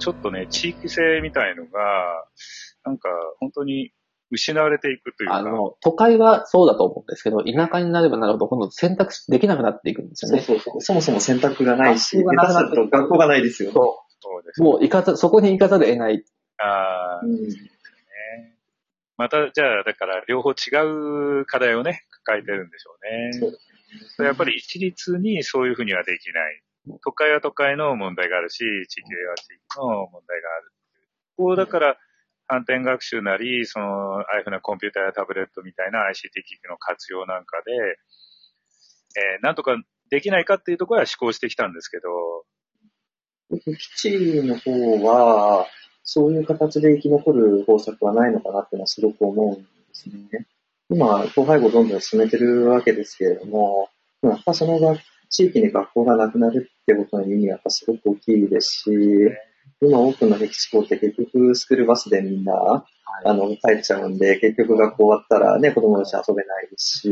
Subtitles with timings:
[0.00, 2.24] ちょっとね、地域性みたいのが、
[2.84, 3.08] なんか
[3.38, 3.92] 本当に
[4.30, 5.36] 失われていくというか。
[5.36, 10.40] あの、都会はそうだと思うんですけど、田舎になればなるほど、今度選択できなくなっていくんですよね。
[10.40, 10.80] そうそうそう。
[10.80, 13.72] そもそも選択がないし、学校が学校がないですよ。
[13.72, 14.64] そそうですう。
[14.64, 16.24] もう行かざ、そこに行かざるを得ない。
[16.58, 17.70] あーうん
[19.16, 23.32] また、じゃあ、だから、両方違う課題をね、抱えてるんでしょうね。
[23.34, 26.62] そうやっぱり一律にそういうふうにはできない。
[27.02, 28.58] 都会は都会の問題があるし、
[28.88, 30.72] 地域は地域の問題がある。
[31.36, 31.98] こう、だから、
[32.46, 37.72] 反転学習なり、その、ああいうふうなコンピューターやタブレットみたいな ICT 機器の活用なんかで、
[39.16, 39.76] えーなんとか
[40.10, 42.44] できないかっていうところは思考してきたんですけど、
[43.76, 45.66] 基地の方は、
[46.02, 50.46] そういう形で生き残る方策はないのかなってのはすごく思うんですね。
[50.88, 53.90] 今、統廃合どんどん進めてるわけですけれども、
[54.22, 54.96] やっぱそのが
[55.30, 58.90] 地域に学校がなくなるってことの意味はやっぱすごく大きいですし、
[59.80, 62.84] 今多くの僻地校って結局スクールバスでみんな、
[63.24, 67.10] あの、帰っちゃうんで、結局学校終わったらね、子供たち遊べないですし、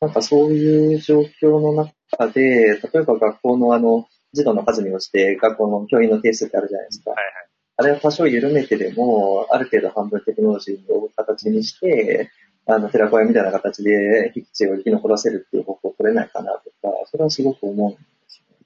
[0.00, 7.10] なんかそういう状況の中で、例えば学校のあの、児童の数に応じて学校の教員の定数ってあるじゃないですか。
[7.10, 7.32] はいはい。
[7.76, 12.30] あれを多少緩めてでも、ある程度半分テクノロジーを形にして、
[12.66, 18.56] あの、寺子屋みたいな形で、僻地を生き残らせるっていう方法を取れないかなとか、それはすごく思うんですね。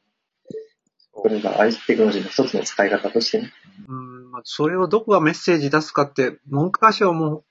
[1.13, 3.53] これが IT テクノロジーの一つの使い方としてね。
[3.89, 7.45] うん、まあそれをどこがメッセージ出すかって、文科省も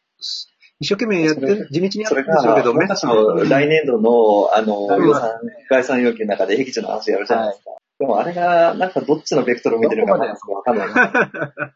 [0.80, 5.32] 一生懸命やってる、地道にやってそれが、るんでしょうけど、文科省の来年度の、あの、うん予算、
[5.70, 7.72] 概算要求の中で僻地の話やるじゃないですか。
[7.98, 10.20] でもあれが、なんかどっちのベクトルを見てるかわ
[10.64, 11.74] かんないな。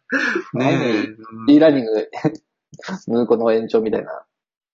[0.54, 1.06] ね
[1.48, 1.54] え。
[1.54, 2.10] e ラーニング、
[3.08, 4.26] ムーコの延長みたいな。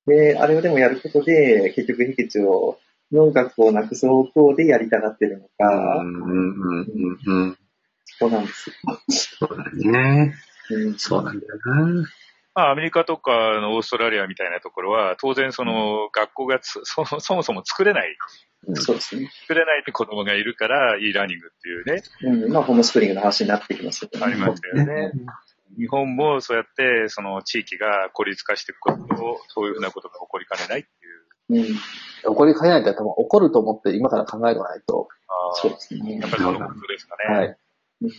[0.07, 2.79] で、あれをでもやることで、結局僻地を、
[3.11, 6.87] の学校をなくす方向でやりたがってるのうか、んうんうん
[7.25, 7.57] うんうん。
[8.05, 8.75] そうなんですよ。
[9.09, 10.35] そうだね。
[10.69, 12.03] うんそうなんだよな。
[12.55, 18.15] まあ、アメリカとかのオーストラリアみたいなところは、当然その学校がつそそもそも作れない、
[18.75, 19.29] そうですね。
[19.41, 22.03] 作れないって子供がいるから、e ラーニングっていうね、
[22.45, 24.25] うん、まあ、ホームスクーリングの話になってきますよね。
[24.25, 25.11] ありますよね。
[25.77, 31.65] 日本もそうやって、その地域が孤立化していくことを、そういうふうなことが起こりかねないっていう。
[31.67, 31.81] うん、起
[32.23, 35.07] こりかねないって多分起こると思って今から考えておかないと。
[35.27, 36.29] あそうですねやっ。
[36.29, 37.35] ぱりそのことですかね。
[37.35, 37.57] はい。
[38.01, 38.11] うん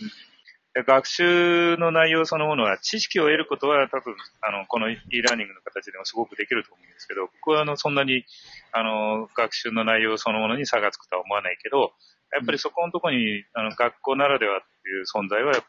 [0.77, 8.25] で学習の内容そのものは、知識を得ることは多分、あの、この e ラーニングの形でもすごくできると思うんですけど、僕はあの、そんなに、
[8.73, 11.93] あの、学習の内容そのものに差がつくとは思わないけど、
[12.31, 15.63] やっぱりそこのところに、あの、学校ならではっていう存在は、やっ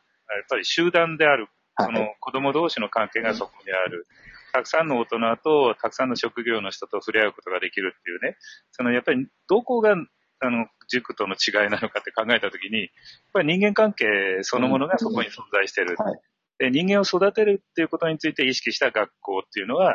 [0.50, 1.49] ぱり集団である。
[1.80, 4.06] その子供同士の関係がそこにある。
[4.52, 8.36] たくさんの大人と、たくさんの職業の人と触れ合うことができるっていうね、
[8.72, 9.94] そのやっぱりどこが、
[10.40, 12.88] あの、塾との違いなのかって考えたときに、やっ
[13.34, 14.06] ぱり人間関係
[14.42, 15.96] そのものがそこに存在してる。
[15.98, 16.20] はい
[16.58, 19.90] で人間を育てるっていうことについて意識した学校っていうのは、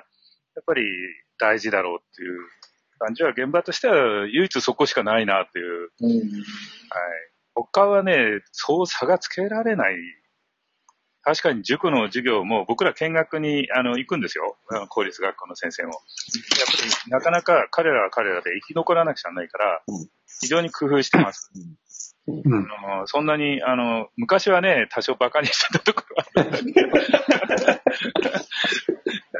[0.55, 0.83] やっぱり
[1.37, 2.39] 大事だろうっていう
[2.99, 5.89] 感じは現場としては唯一そこしかないなっていう。
[5.99, 6.21] うんはい。
[7.55, 9.95] 他はね、そう差がつけられない。
[11.23, 14.57] 確かに塾の授業も僕ら見学にあの行くんですよ。
[14.89, 15.89] 公立学校の先生も。
[15.89, 16.01] やっ
[16.67, 16.73] ぱ
[17.05, 20.07] りなかなか彼らは彼らで生き残らなくちゃないからうん、
[20.41, 21.51] 非常に工夫してます。
[22.27, 22.41] うん。
[22.55, 26.03] あのそんなに、あの、昔はね、多少馬鹿にしてたとこ
[26.35, 26.61] ろはだ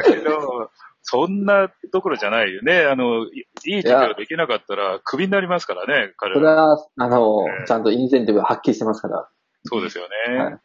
[0.06, 2.82] けど、そんなところじゃないよね。
[2.82, 6.40] あの、いいい授業できなかったら、クビになりますからね、彼ら。
[6.40, 9.30] それは、あのええ、ちゃんとインセンティブがはっきりしてますから。
[9.66, 10.38] そうですよね。
[10.38, 10.60] はい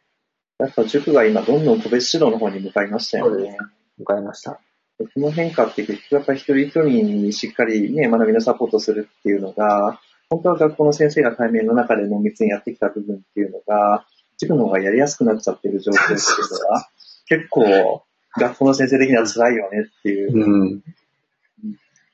[0.59, 3.57] やっぱ塾が今どんどん個別指導の方に向かいましたよね。
[3.97, 4.59] 向かいました。
[4.97, 14.05] この変化って結局やっぱり一人一人にしっかりね、学びのサポートするっていうのが、本当は学校の先生が対面の中で濃密にやってきた部分っていうのが、
[14.37, 16.89] 塾の方がやりやすくなっちゃってる状況っていうのは、
[17.27, 18.03] 結構
[18.37, 20.37] 学校の先生的には辛いよねっていう。
[20.37, 20.83] うん。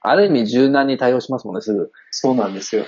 [0.02, 1.92] ある意味柔軟に対応しますもんね、すぐ。
[2.12, 2.86] そうなんですよ。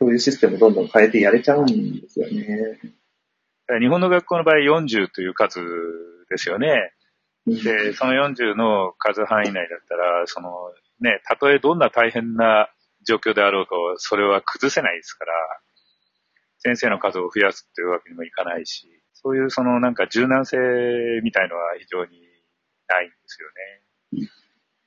[0.00, 2.78] そういうシステムをどんどん変えてやれちゃうんですよね。
[3.78, 5.60] 日本の学校の場合40という数
[6.28, 6.92] ですよね。
[7.46, 10.50] うんで、その40の数範囲内だったら、その
[11.00, 12.68] ね、たとえどんな大変な
[13.06, 15.32] 状況であろうと、それは崩せないですから、
[16.58, 20.56] 先生の数を増やすっていうわけにもいかないし、そういうそのなんか柔軟性
[21.22, 22.20] みたいのは非常に
[22.86, 23.48] ないんですよ
[24.20, 24.28] ね。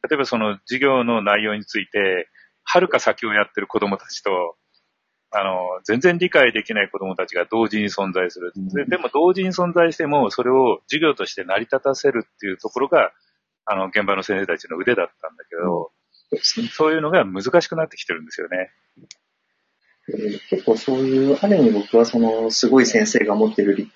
[0.07, 2.29] 例えばその授業の内容について、
[2.63, 4.55] はるか先をやってる子供たちと、
[5.35, 8.53] あの、全然理解できない子供たちが同時に存在する。
[8.55, 13.11] ででも同時に存在しても、それを授業として成り立たせるっていうところが、
[13.65, 15.91] あの、現場の先生たちの腕だったんだけど、
[16.71, 18.71] そういうのが難しくなってきてるんですよね。
[20.49, 23.91] 結構そういう、ある意味僕はその、すごい先生が持ってるり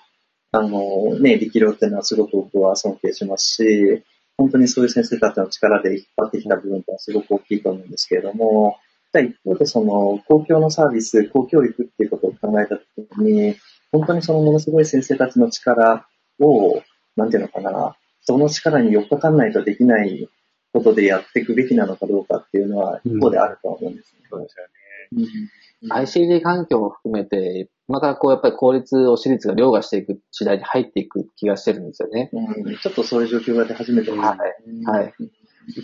[0.50, 4.02] あの、ね、力量っていうのはすごく僕は尊敬しますし、
[4.38, 8.78] 本当にそういう先生たちの力で引っ張ってきた部分ってのはすごく大きいと思うんですけれども、
[9.12, 13.56] じゃあ一方でその公共のサービス、公教育っていうことを考えたときに、
[13.90, 16.06] 本当にそのものすごい先生たちの力
[16.38, 16.82] を、
[17.16, 20.28] なんていうのかな、その力に寄っかかんないとできない
[20.72, 24.20] ことでやっていくべきなのかどうかっていうのは一方であるとは思うんですね。
[24.30, 24.70] そうですよね。
[25.12, 25.48] うん
[25.90, 32.30] ICD 環境も含めて、またこうやっぱり公立を私立が凌駕していく時代に入っていく気がしてるんですよね。
[32.32, 35.14] うんちょっとそういう状況が出始めてる、はいはい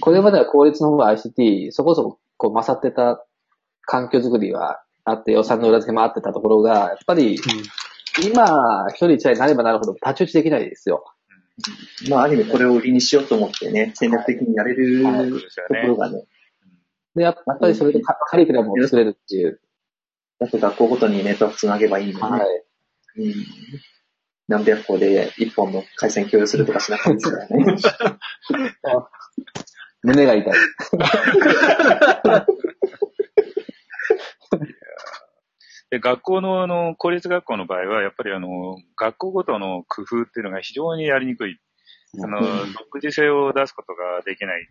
[0.00, 3.24] これまでは公立の方が ICT そこそここう勝ってた
[3.82, 7.38] 環境づくりはあって予算の裏付けもあってたところが、やっぱり
[8.24, 11.04] 今一人一台になればなるほど太刀打ちできないですよ。
[12.10, 15.42] まあ、ある意味これを売りにしようと思ってね、戦略的にやれるはいとこ
[15.86, 16.24] ろがね、
[17.14, 19.60] で、やっぱりそれでカカリキュラムを作れるっていう。
[20.40, 22.20] あと学校ごとにネットワークつなげばいいんでね。
[22.20, 22.40] はい。
[23.18, 23.34] うん
[24.46, 27.64] 何百個で一本の回線共有するとかしなくていいですからね。
[30.04, 30.52] 胸が痛い。
[35.90, 41.58] で、学校の、あの、公立学校の場合は、やっぱりあの、学校ごとの工夫っていうのが非常にやりにくい。
[42.22, 44.68] あの、独自性を出すことができない。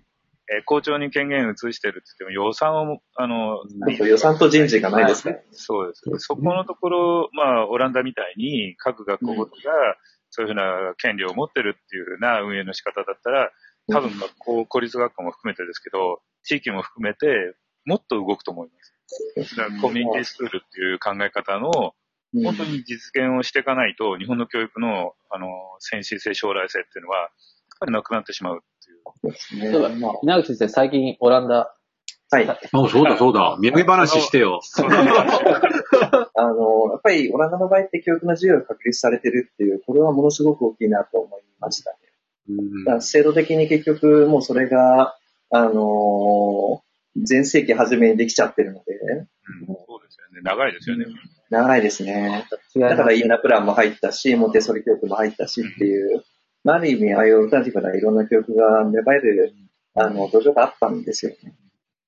[0.51, 3.63] えー校長に権限を移してるって言っても予算を、あの、
[4.05, 5.39] 予算と人事がないですから。
[5.51, 6.01] そうです。
[6.17, 9.71] そこのところ、まあ、オランダみたいに各学校ごとが
[10.31, 13.51] そういうふうな権利を持ってるっていうふうな運営の仕方だったら、
[13.89, 19.55] 多分学校、公立学校も含めてですけど、地域も含めて、もっと動くと思います。
[19.57, 21.91] だからコミュニティスクールっていう考え方の、うん
[22.43, 25.47] 本当に実現をしていかないと、日本の教育の、あの、
[25.77, 27.29] 先進性、将来性っていうのは、やっ
[27.79, 29.01] ぱりなくなってしまうっていう。
[29.21, 31.75] そうですねそうだまあ稲口先生、最近オランダ、
[32.31, 32.49] はい。
[32.49, 32.57] あ、
[32.89, 33.57] そうだそうだ。
[33.61, 34.61] 土産話してよ。
[36.33, 41.97] あの、やっぱりオランダの場合って教育の自由が確立されてるっていう、これはものすごく大きいなと思いましたね。
[42.49, 45.15] うんだから制度的に結局もうそれが、
[45.49, 46.81] あの
[47.29, 48.93] 前世紀初めにできちゃってるので、
[49.67, 50.41] うんそうですよね。
[50.41, 51.05] 長いですよね。
[51.49, 52.45] 長いですね。
[52.75, 56.23] だからイエナプランも入ったし、モンテッソリ教育も入ったしっていう、
[56.63, 59.53] まあ、ある意味、ああいうオルタナティブないろんな教育が芽生える、
[59.95, 61.53] あの、土壌があったんですよね。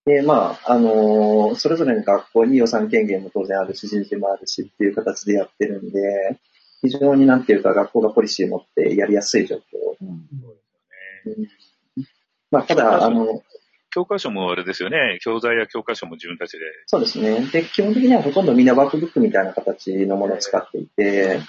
[0.06, 6.40] で、まあ、あのそれぞれの学校に予算権限も当然あるし、人事もあるしっていう形でやってるんで、
[6.82, 9.60] 非常になんていうか、学校がポリシーを持ってやりやすい状況。
[10.02, 10.26] うん
[12.52, 13.44] まあ、ただ、あの、
[13.90, 15.20] 教科書もあれですよね。
[15.22, 16.60] 教材や教科書も自分たちで。
[16.86, 17.42] そうですね。
[17.52, 21.40] で、基本的にはほとんどみんなワークブックみたいな形のものを使っていて、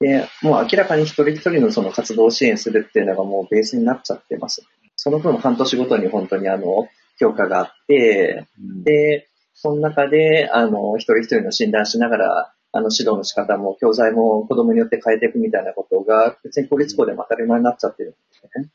[0.00, 4.66] で、もう明らかに一人一人のその活動を支援するっていうのがもうベースになっちゃってます。
[4.96, 6.88] その分半年ごとに本当にあの、
[7.18, 8.46] 評価があって、
[8.84, 18.70] で、その中で、あの、一人一人の診断しながら、あの、指導の仕方も、教材も子供によって変えていくみたいなことが、別に公立校でも当たり前になっちゃってるんですね。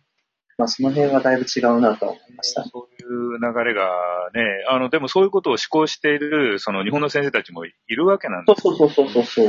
[0.57, 2.63] まあ、その辺はだいぶ違うなと思いました。
[2.63, 3.89] そういう流れが
[4.33, 9.47] ね、あの、でもそういうことを思考している、その日本の先生たちもいるわけなんですそうそうそうそうそう。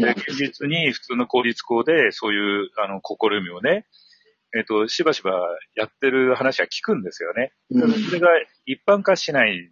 [0.00, 3.86] で、現実に普通の公立校でそういう、あの、試みをね、
[4.54, 5.32] えっ、と、しばしば
[5.74, 7.52] やってる話は聞くんですよね。
[7.70, 8.28] うんそれが
[8.66, 9.70] 一般化しない、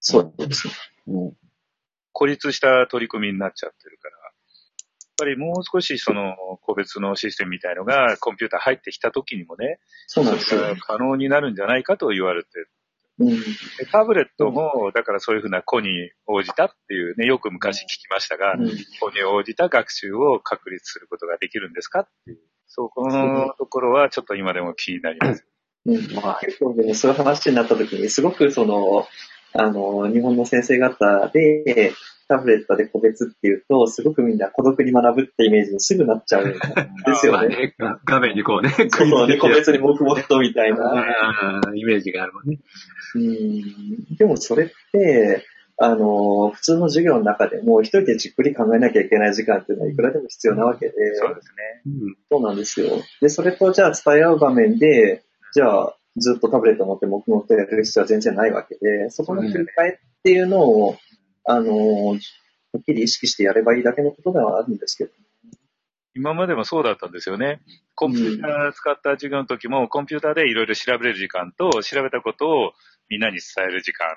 [0.00, 0.74] そうですね。
[1.08, 1.41] うん
[2.12, 4.32] 孤立した取り組みになっちゃってるから、やっ
[5.18, 10.60] ぱりもう少しその個別のシステムみたいのがコンピューター入ってきた時にもね、そうなんですよ。
[10.80, 12.48] 可能になるんじゃないかと言われて
[13.18, 13.28] うん。
[13.28, 18.68] でタブレットも、だからそういうふうな子に応じたっていうね、よく昔聞きましたが、うん。
[19.00, 25.46] 子に応じた学習を確立することができるんですかっていう、そこのところはちょっと今でも気になります。
[25.84, 26.14] うん。
[26.14, 29.06] まあ、結構ね、そういう話になった時に、すごくその、
[29.54, 31.92] あの、日本の先生方で、
[32.28, 36.58] タブレットで個別っていうと、すごくみんな孤独に学ぶってイメージにすぐなっちゃうんで
[37.14, 37.48] すよまあね。
[37.48, 41.60] ね画画面にこうね、そうそうね、個別に黙々とみたいな。
[41.74, 42.58] イメージがあるもんね。
[43.14, 45.44] うんでもそれって、
[45.78, 51.82] あの、普通の授業の中でも一人でじっくり考えなきゃいけない時間っていうのはいくらでも必要なわけで、そうですね。
[51.86, 52.90] うんそうなんですよ。
[53.20, 60.96] で、それとじゃあ伝え合う場面で、じゃあずっとタブレットを持って黙々とやる必要は全然ないわけで、そこの切り替えっていうのを、
[61.44, 62.16] あの、は
[62.78, 65.10] っきり意識してやればいいだけのことではあるんですけど。
[66.14, 67.60] 今までもそうだったんですよね。
[67.94, 72.72] コンピューター使った授業の時も、コンピューターでいろいろ調べれる時間と、調べたことを
[73.08, 74.16] みんなに伝える時間、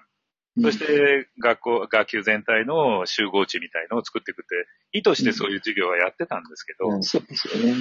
[0.61, 7.03] そして学校、学級全体の集合値みたいのを作っていくって、意図してそういう授業はやってたんですけど、うん。
[7.03, 7.73] そうですよね。
[7.73, 7.77] ね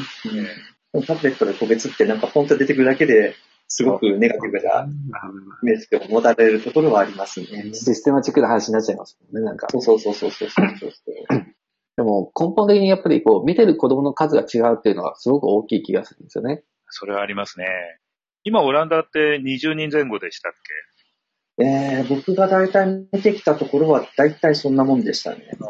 [0.94, 3.34] うんタブレットで個別ってなんかポンと出てくるだけで
[3.76, 7.74] すごくネガティブなイメージを持たれるところはありますね。
[7.74, 9.66] システマチックな話になっちゃいますもんね、なんか。
[9.68, 10.92] そうそうそうそうそうそうそう。
[11.96, 16.62] でも根本的にやっぱりこう、見てる子供の数が違うっていうのはすごく大きい気がするんですよね。
[16.86, 17.66] それはありますね。
[18.44, 20.52] 今、オランダって20人前後でしたっ
[21.58, 25.48] えー、僕が大体見てきたところは大体そんなもんでしたね。
[25.50, 25.64] けフ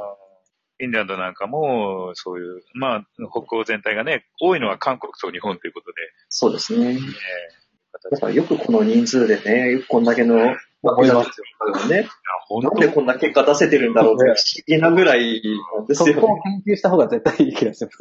[0.84, 5.94] ィンランドなんかも、そういう、まあ、北欧全体がね、多いのは韓国と日本ということで、
[6.28, 6.92] そうですね。
[6.92, 7.63] えー
[8.10, 12.08] だからよくこの人数でね、こんだけの、思いますよね。
[12.46, 14.34] 本なんでこんな結果出せてるんだろうって不思
[14.66, 15.42] 議なぐらい
[15.78, 16.62] なんですよそこをね。
[16.64, 17.98] 研究した方が絶対いい気がします。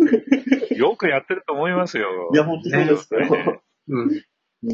[0.69, 2.07] 当よくやってると思いますよ。
[2.33, 3.19] いや、本当そうですよ。
[3.21, 4.09] ねうん。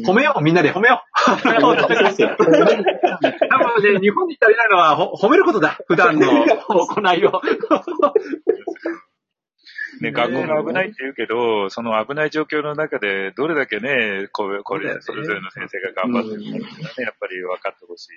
[0.04, 1.60] 褒めよう、みんなで褒めよう。
[1.60, 2.36] そうですよ。
[2.38, 5.78] 多分ね、日本に足りないのはほ褒めることだ。
[5.86, 7.40] 普段の行いを。
[10.00, 18.08] ね、学校が危ないって言うけど、その危ない状況の中で、どれだけね、こうこれ、それぞれの先生が頑張ってるかっていうのはね、やっぱり分かってほしい。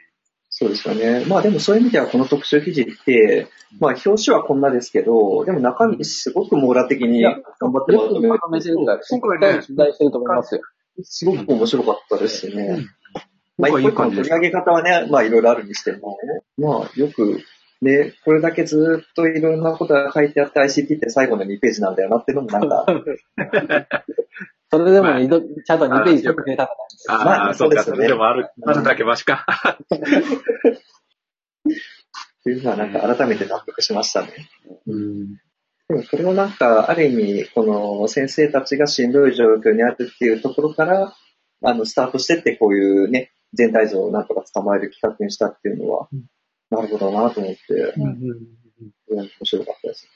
[0.55, 1.25] そうですよね。
[1.25, 3.47] まあでもそういう意味ではこの特集記事って、
[3.79, 10.61] まあ表紙はこんなですけど、でも中身すごく網羅的に頑張ってますよくまとめてるから、しっかり取材してると思いますよ。
[11.01, 12.85] すごく面白かったですしね。
[13.57, 16.17] まあ一個一個の取り上げ方はね、まあいろいろあるにしても、
[16.59, 17.39] まあよく、
[17.83, 22.85] ね、これだけずっといろんなことが書いてあって ICT って最後の2ページなんだよなっていうのもなんか、
[24.71, 26.73] それでも二度、ちゃんと2ページよく出たか
[27.07, 27.15] ら。
[27.15, 29.45] あまああ、そうか、そうですよねでもある、あるだけマシか。
[29.63, 29.77] っ
[32.43, 34.49] ていうのはなんか改めて納得しましたね。
[34.87, 35.35] うん。
[35.87, 41.13] でもそれをなんか、ある意味、この先生たちがしんどい状況にあるっていうところから、
[41.63, 46.09] あの、スタートしてってこういうね、全体像をなんとか捕まえる企画にしたっていうのは、
[46.75, 48.19] なるほどなと思って、うん
[49.09, 50.07] 面白かったです。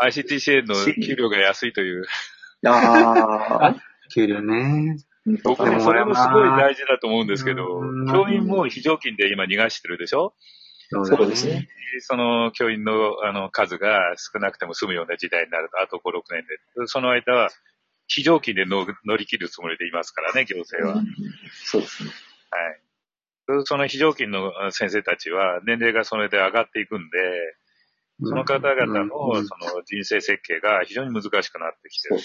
[0.00, 2.04] ICT 支援の給料が安いという、
[2.66, 3.76] ああ、
[4.12, 4.96] 給料ね。
[5.44, 10.34] 僕もそれもすごい大事だと思うんですけどうん、教員も非常勤で今逃がしてるでしょ？
[10.90, 11.68] そそうですね。
[12.00, 16.44] その教員のあの数が少なくても済むような時代になると、あと5、6年
[16.76, 16.86] で。
[16.86, 17.48] その間は、
[18.06, 20.96] 非常勤で乗乗り切るつもりでいますからね、行政は。
[20.96, 21.06] はい。
[21.64, 22.10] そうですね。
[23.64, 27.18] その非常勤の先生たちは、年齢がそれで上がっていくんで、
[28.22, 32.16] その方々のうんその人生設計が非常に難しくなってきてる。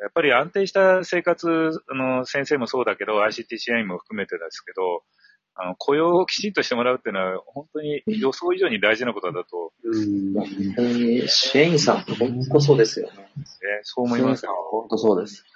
[0.00, 5.02] やっぱり安定した生活の先生もそうだけど、ICT 支援員も含めてですけど、
[5.58, 13.16] あの雇用をきちんとしてもらうっていうのは、本当に予想以上に大事なことだと、うん本当に支援員さんって本当そうですよね。
[13.16, 13.26] ね、
[13.82, 14.52] そう思いますよ。
[14.70, 15.46] 本当そうです。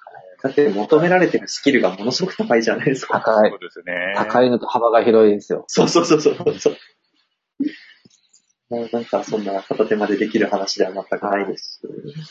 [0.42, 3.20] だって求められてるスキルがものすごく高いじゃないですか。
[3.20, 3.58] 高いそう。
[3.58, 4.14] ですね。
[4.16, 5.64] 高いのと幅が広いですよ。
[5.68, 6.76] そうそうそうそうそう。
[8.92, 11.88] なんかそんな片手までできる話では全くないですし。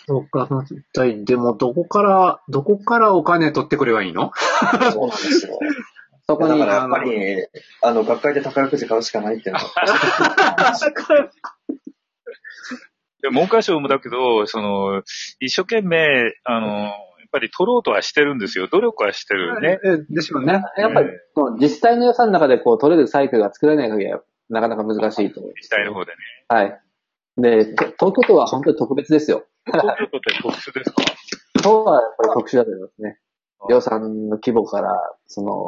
[0.08, 4.32] そうか、一体、でも、どこから、どこからお金取ってくればいいの？
[4.94, 5.60] そうなんですよ。
[6.28, 7.46] そこにだからやっぱり、
[7.82, 9.68] あの、学会で宝くじ買うしかないっていうのは。
[13.22, 15.04] で文科省もだけど、その、
[15.42, 16.94] 一生懸命、あの、
[17.32, 18.68] ぱり取ろうとはしてるんですよ。
[18.68, 19.80] 努力はしてるね。
[19.84, 20.62] えでしょうね。
[20.78, 21.10] やっぱり、
[21.60, 25.64] 自治体の予算の中でこう取れるサイクルが作れない限りは、なかなか難しいと思います。
[25.64, 26.18] 自治体の方でね。
[26.48, 26.82] はい。
[27.38, 29.46] で、と東京都は本当に特別ですよ。
[29.66, 31.04] 東京都って特殊ですか？
[31.64, 33.20] 都はやっぱり特殊だと思いますね。
[33.70, 34.90] 予算の規模から、
[35.28, 35.66] その、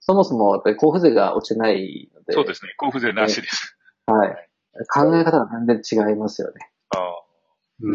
[0.00, 2.74] そもそもやっぱり交付税が落ちてないので、そうですね。
[2.80, 3.76] 交付税なしです。
[4.06, 4.48] はい。
[4.92, 6.70] 考え方が全然違いますよね。
[6.90, 7.22] ああ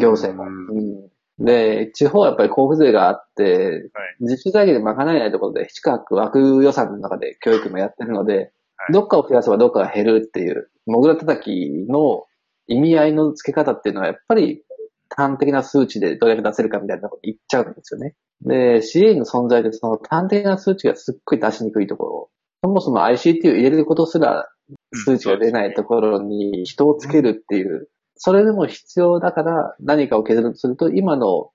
[0.00, 0.48] 行政も。
[0.48, 3.90] うんで、地方はやっぱり交付税があって、
[4.20, 8.52] 自治財源で賄えないところで、近く枠予算の中で教育もやってるので、はい
[8.92, 12.24] どっかを増やせばどっかが減るっていう、モグラ叩きの
[12.68, 14.62] 意味合いの付け方っていうのは、やっぱり
[15.08, 18.14] 端的な数値でどれだけ出せるかみたいなところに行っちゃうんですよね。
[18.42, 22.30] で、支援の存在でその端的な数値がすっごい出しにくいところ、
[22.62, 24.48] そもそも ICT を入れることすら
[24.92, 31.50] 数値が出ないところに人をつけるっていう、それでも必要だから何かを削るとすると、今の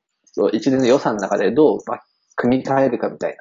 [0.53, 2.03] 一年の予算の中でどうまあ
[2.35, 3.37] 組み替えるかみたいな。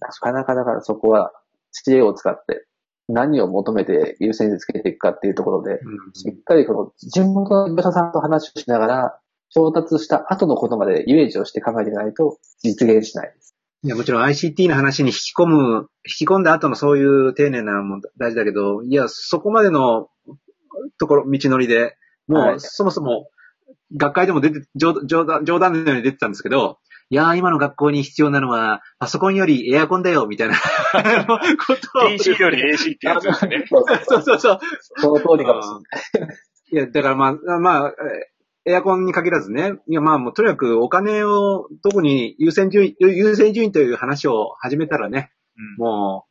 [0.00, 1.32] なかなかだからそこは
[1.72, 2.66] 知恵を使って
[3.08, 5.80] 何を求めて優先につけていくかっていうところで、
[6.14, 9.20] しっかりこの地元の業者さんと話をしながら、
[9.52, 13.56] 調達した後のことまでイメージをして考えていかないと実現しないです。
[13.82, 20.08] いや、もちろん ICT の話に引き込む、引き込んだ後のそういう丁寧なのも大事だけど、いや、そこまでの
[20.98, 21.96] ところ、道のりで、
[22.30, 23.28] もう、はいそもそも、
[23.96, 26.78] 学会でも出て、冗冗談、冗談のように出てたんですけど、
[27.10, 30.60] いやー、今の学校に必要なのは、パソコンよりエアコンだよ、みたいなこ
[31.92, 32.08] とを。
[32.08, 33.64] PC より AC ってやつですね。
[33.68, 34.58] そうそうそう。
[34.96, 35.68] その通りかもし
[36.14, 36.36] れない。
[36.72, 46.30] いや、だからまあ、まあ、えーエアコンに限らずね、いやまあもうとにかくお金を特に優先順位、優先順位という話を始めたらね、うんもう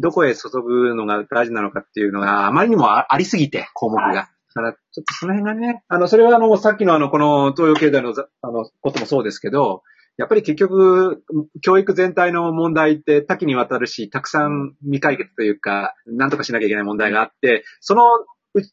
[0.00, 4.28] どこへ注ぐのが大事なのかっていうのがあまりにもあありすぎて、項目が。
[4.52, 9.82] から、ちょっとその辺がね、あの、それはあの、さっきのあの、この東洋経済の、あの、こともそうですけど、
[10.18, 11.24] やっぱり結局、
[11.62, 18.02] 教育全体の問題って多岐にわたるし、たくさん未解決というか、なんとかしなきゃいけない問題があって、その、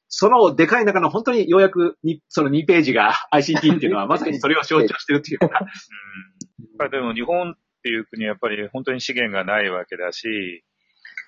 [0.09, 5.47] そのでかい中の本当にようやくに、その2ページが ICT っていうのはまさにそれを象徴してるっていうか。
[5.47, 5.55] うん。
[5.55, 5.69] やっ
[6.77, 10.63] ぱりでも日本っていう国はやっぱり本当に資源がないわけだし、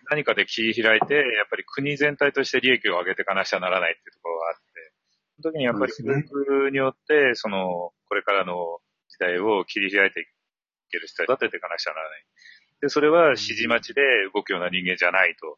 [0.10, 4.94] 何かで切り開いて、やっぱり国全体として利益を上げていかなくちゃならないっていうところがあって、
[5.42, 8.80] その時にやっぱり教そうですね育によって、その、これからの
[9.10, 10.26] 時代を切り開いてい
[10.90, 12.26] ける人を立てていかなくちゃならない。
[12.82, 14.02] で、それは指示待ちで
[14.34, 15.58] 動くような人間じゃないと、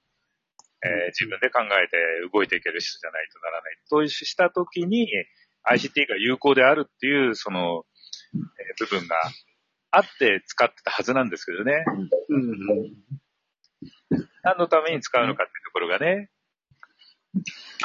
[0.84, 1.96] えー自分で考えて
[2.34, 3.78] 動いていける人じゃないとならない。
[3.90, 5.08] とした時に、
[5.64, 7.86] ICT が有効であるっていう、その、
[8.34, 8.44] えー
[8.80, 9.16] 部分が
[9.92, 11.86] あって使ってたはずなんですけどね。
[12.30, 12.42] うん。
[14.44, 16.30] 何のために使うのかっていうところがね。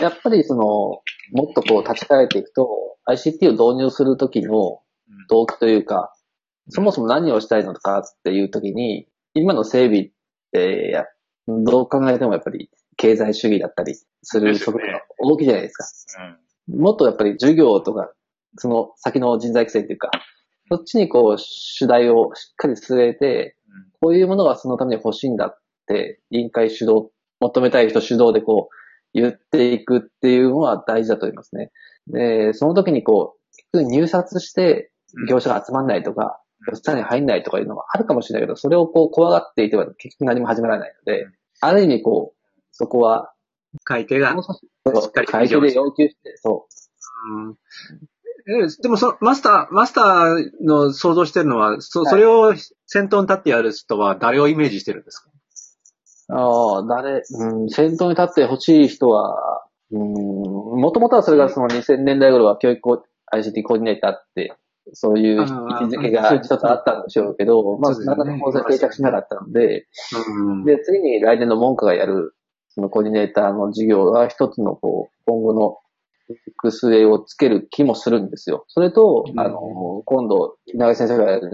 [0.00, 2.68] やっぱりその、もっとこう立ち返っていくと、
[3.08, 4.52] ICT を導入するときの
[5.08, 6.12] うん動機というか、
[6.68, 10.10] そもそも何をしたいのかっていうときに、今の整備っ
[10.52, 11.06] て、や
[11.46, 16.22] どう考えてもやっぱり経済主義だったりするですよね側面が大きいじゃないですか。
[16.68, 16.80] うん。
[16.80, 18.12] もっとやっぱり授業とか、
[18.56, 20.10] その先の人材育成っていうか、
[20.70, 23.56] そっちにこう主題をしっかり据えて、
[24.00, 25.67] こういうものがそのために欲しいんだって、
[26.30, 28.74] 委員会主導、求めたい人主導でこう
[29.14, 31.70] 言っていくっていうのは大事だと思いますね。
[32.08, 33.36] で、その時にこ
[33.72, 34.90] う、入札して
[35.28, 36.40] 業者が集まんないとか、
[36.70, 41.26] 業者に入んないとかいうのはあるかもしれないけど、それをこう怖がっていては結局何も始まらないので、
[41.60, 42.38] ある意味こう、
[42.72, 43.32] そこは、
[43.84, 46.66] 会計がし、っかり会計で要求して、そ
[47.34, 52.54] う、うでもそ、マスター、マスターの想像してるのは、そ、それを
[52.86, 55.30] 先頭に立ってやる人は誰をイメージしてるんですか？
[56.28, 64.54] ああ、誰、うん、先頭に立ってほしい人は、うん、もともとはそれがその2000年代頃は教育コ ICT コーディネーターって、
[64.92, 65.52] そういう位置
[65.96, 69.86] づけが一つあったんでしょうけど、まあ、なかなかこう定着しなかったので、
[70.36, 70.64] うん。
[70.64, 72.34] で、次に来年の文科がやる、
[72.70, 75.76] そのコーディネーターの授業が一つのこう、今後の
[76.28, 78.64] 行く末をつける気もするんですよ。
[78.68, 79.58] それと、うんあの、
[80.04, 81.50] 今度、稲垣先生がやる、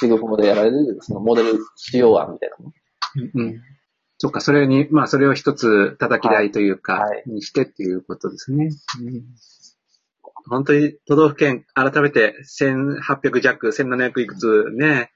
[0.00, 2.72] シグフォーでやられる、そのモデル使用案みたいなも
[3.16, 3.30] の。
[3.34, 3.60] うん。
[4.18, 8.70] そっか、それに、まあ、それを一つ叩き台というか、はいにしてっていうことですね。
[9.00, 9.24] うん
[10.48, 15.10] 本当に都道府県、改めて1800弱、1700いくつね、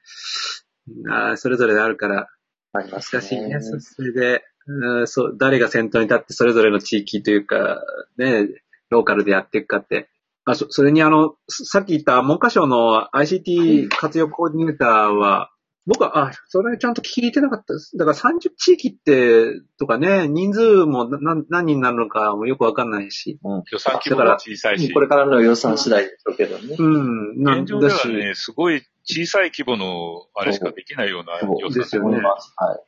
[1.09, 2.27] あーそれぞれあるから、
[2.73, 3.49] あります難しいね。
[3.49, 3.61] ね。
[3.61, 7.81] そそれで、うんそう、誰が先頭に立ってそれぞれの地域というか、
[8.19, 8.49] ね、
[8.91, 10.09] ローカルでやっていくかって。
[10.45, 15.53] あ、そ、それにあの、ささっき言った文科省の ICT 活用コーディネーターは、
[15.87, 17.97] 僕は、あ、それちゃんと聞いてなかったです。
[17.97, 23.41] だから30地域って、とかね、人数もな何何人になるのかもよくわかんないし。
[23.73, 24.93] 予算規模が小さいし。
[24.93, 26.77] これからの予算次第でしょうけどね。
[26.79, 32.53] うん、なん現状でだし、はね、すごい小さい規模のあれしかできないようなそう予算ですよね思います。
[32.57, 32.79] はい。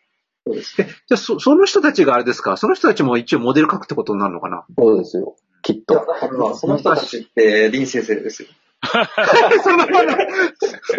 [0.47, 0.83] そうです。
[0.83, 2.57] え、じゃあそ、その人たちがあれですか？
[2.59, 4.67] その人たちも一応モデル書くってことになるのかな？
[4.77, 5.37] そうですよ。
[5.63, 6.05] きっと。
[6.57, 8.49] その人たちって、林先生ですよ。
[9.63, 9.87] その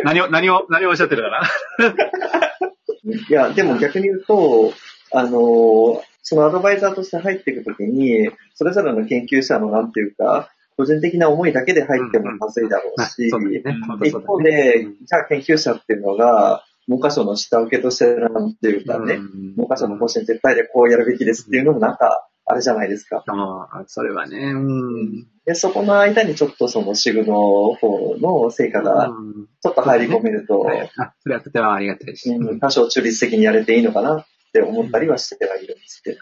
[0.04, 1.42] 何を、何を、何をおっしゃってるかな。
[3.30, 4.74] いや、でも逆に言うと、
[5.12, 13.62] あの、そのアドバイザーとして入っていくときに、それぞれの研究者のなんていうか、個人的な思いだけで入ってもまずいだろうあし、そうだね。
[13.88, 19.56] 本当一方で、うんじゃあ研究者っていうのが、文科省の下請けとしてなんていうかね、うん。
[19.56, 23.24] 文科省の方針撤廃でこうやるべきですっていうのもなんか、あれじゃないですか。
[23.26, 25.28] ああ、それはね、うん。
[25.46, 32.30] で、そこの間にちょっとそのシグの方の成果がうんちょっと入り込めると、はいあ、それはとてもありがたいし。
[32.30, 36.18] うん多少中立的にやれていいのかなって思ったりはしてはいるんですけど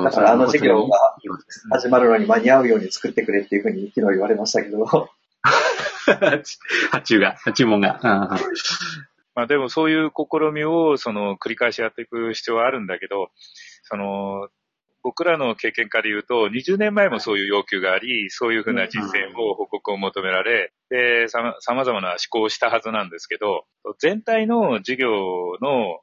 [0.00, 0.98] も、だからあの授業が
[1.70, 4.84] 始まるのに間に合うように作ってくれっていうふうに昨日言われましたけど、
[6.90, 7.98] 発注が、発注文が。
[8.02, 8.38] あ
[9.34, 13.30] まあでもそういう試みをその繰り返しやっていく必要はあるんだけど、
[13.82, 14.48] その
[15.06, 23.66] 僕らの経験から言うと、20年前もそういう要求があり、そういうふうな実践を報告を求められ、で、さま様々な思考をしたはずなんですけど、
[24.00, 25.08] 全体の授業
[25.62, 26.00] の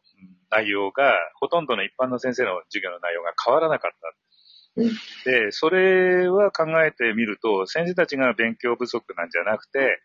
[0.49, 5.29] 内容が、ほとんどの一般の先生の授業の内容が変わらなかった。
[5.29, 10.01] で、それは考えてみると、先生たちが勉強不足なんじゃなくて、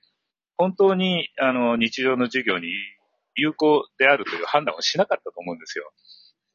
[0.57, 2.67] 本当にあの日常の授業に
[3.37, 5.93] 有効であるという判断をしなかったと思うんですよ。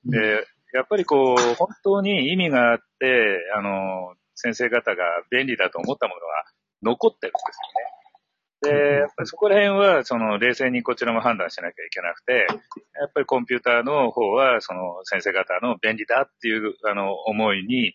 [0.06, 6.43] で、やっぱりこう、本当に意味があって、あの、先生方が便利だと思ったものは
[6.81, 8.83] 残ってるんですよね。
[8.95, 12.47] で、やっぱりそこら辺は、その、冷静にこちらも判断しなきゃいけなくて、
[12.99, 17.93] やっぱりコンピューターの方は、その、先生方の便利だっていう、あの、思いに、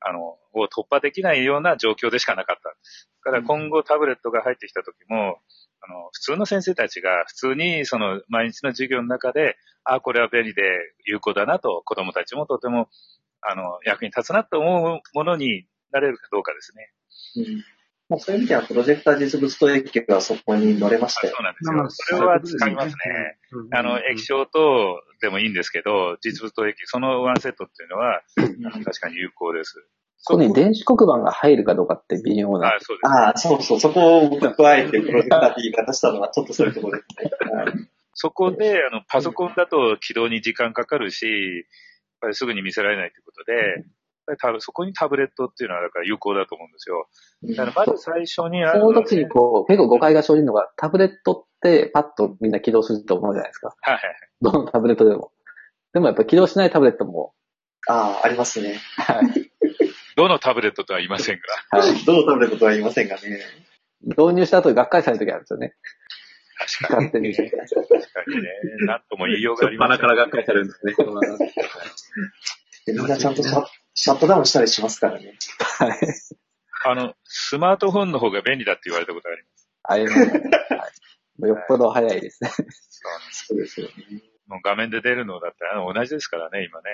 [0.00, 0.20] あの、
[0.52, 2.68] を突破できないような状況でしかなかった。
[2.68, 2.76] だ
[3.22, 5.38] から今後タブレットが入ってきた時も、
[5.86, 10.62] あの、普通の先生たちが普通にその毎日の授業の中で、あ、これは便利で
[11.06, 12.88] 有効だなと子供たちもとても、
[13.42, 16.92] あの、役に立つなと思うものになれるかどうかですね。
[17.36, 17.64] うん
[18.06, 21.44] まあ、そういう意味では、プロジェクター実物と液晶はそこに乗れましたよそう。
[21.44, 22.18] なんですよ。
[22.18, 23.38] それは使いますね。
[23.72, 28.20] あの、液晶とでもいいんですけど、実物と液、そのワンセットっていうのは、
[28.84, 29.82] 確かに有効です。
[30.26, 32.78] ここに電子黒板が入るかどうかって微妙なあ。
[32.80, 33.06] そうです。
[33.06, 37.56] ああ、そうそう、そこを僕加えてプロジェクターって言い方したのはちょっとそういうところですね。
[37.56, 41.34] は いそこで、あの、パソコンだと起動に時間かかるし、やっ
[42.20, 47.08] ぱりすぐに見せられないということで、そこにタブレットっていうのは、だから有効だと思うんですよ。
[47.42, 53.74] だからまず最初にあその時にこう、結構誤解が生じるのが、タブレットってパッとみんな起動すると思うじゃないですか。
[53.80, 54.02] はいはい。
[54.40, 55.32] どのタブレットでも。
[55.92, 57.34] でもやっぱ起動しないタブレットも、
[57.86, 58.78] ああ、ありますね。
[58.96, 59.43] はい。
[60.16, 61.78] どのタブレットとは言いませんが。
[61.78, 62.04] はい。
[62.04, 63.40] どのタブレットとは言いませんがね。
[64.02, 65.74] 導入した後でがっかりされる時あるんですよね。
[66.80, 67.06] 確かに。
[67.06, 67.34] 勝手に。
[67.34, 67.56] 確か
[68.28, 68.48] にね。
[68.86, 70.94] なんとも言いようがありませんぱなからがっかりされるんですね。
[72.86, 75.38] でみんなちゃんとシャシャットダウンしたりしますからね。
[75.78, 75.98] はい。
[76.86, 79.68] あの、スマートフォンの方が便利だって言われたことがあります？
[79.84, 80.50] ありますね。
[81.40, 81.48] はい。
[81.48, 82.50] よっぽど早いですね。
[82.50, 83.46] そうです。
[83.46, 83.94] そうですよね。
[84.46, 86.90] もう画面で出るのだってあの同じですからね、今ね。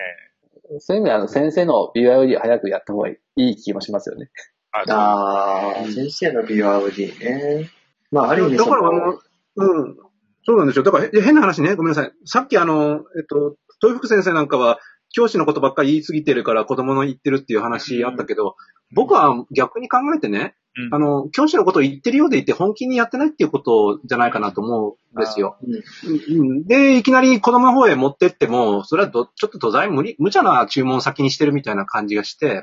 [0.78, 4.30] そういう意味であの、先生の BYOD 早くやった方がいい気もしますよね。
[4.72, 7.70] あ、ああ、先生の BYOD ね。
[8.10, 9.18] まあ、ある意味だからあの、
[9.56, 9.96] うん。
[10.44, 10.82] そうなんですよ。
[10.84, 11.74] だからへ変な話ね。
[11.74, 12.12] ごめんなさい。
[12.24, 14.78] さっきあの、えっと、豊福先生なんかは、
[15.12, 18.54] 教師のことばっかり言い過ぎてるから子供の言ってるっていう話あったけど、
[18.92, 20.52] 僕は逆に考えてね、うん
[20.92, 25.56] あの、教師のことを言ってるようでいて本気にやってないっていうことじゃないかなと思うんですよ。
[25.62, 26.38] うん。
[26.38, 26.64] うん。
[26.64, 32.62] で、いきなり子供の方へ持ってっても、それはどちょっと土台無理、無茶な注文を先にしてるみたいな感じがして、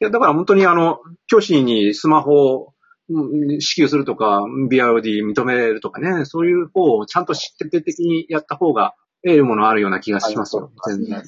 [0.00, 2.72] いや、だから本当にあの、教師にスマホを
[3.08, 10.70] うん支給するとか、BRD 認めるとかね、そういう方をちゃんと知って徹的にやった方が得るものあるような気がしますよ。
[10.86, 11.22] 全然。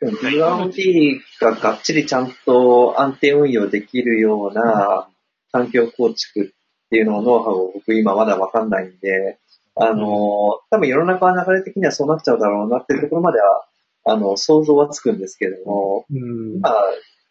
[0.00, 5.08] でも BYOD ががっちりちゃんと安定運用できるような
[5.52, 9.38] 環境構築っていうののノウハウを僕今まだわかんないんで、
[9.76, 13.64] あの、多分世の中の流れ的にはそうなっちゃうだろうなっていうところまでは、
[14.04, 16.74] あの、想像はつくんですけれども、うんまあ、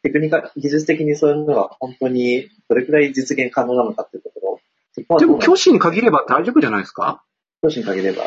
[0.04, 4.60] テクニカ、技術的にそういうのが本当にどれくらい実現可能なのかっていうとこ
[5.10, 5.20] ろ。
[5.20, 7.24] でも教師に限れば大丈夫じゃないですか？
[7.62, 8.24] 教師に限れば。